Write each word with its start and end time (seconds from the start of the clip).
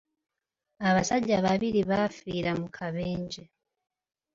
Abasajja 0.89 1.37
babiri 1.45 1.79
baafiira 1.89 2.51
mu 2.59 2.67
kabenje. 2.77 3.43